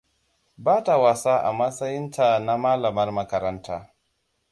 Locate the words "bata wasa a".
0.65-1.51